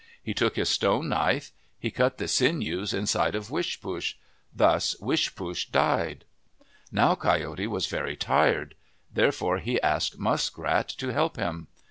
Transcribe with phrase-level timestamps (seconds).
[0.23, 1.51] He took his stone knife.
[1.77, 4.15] He cut the sinews inside of Wishpoosh.
[4.51, 6.25] Thus Wish poosh died.
[6.91, 8.73] Now Coyote was very tired.
[9.13, 11.67] Therefore he asked Muskrat to help him.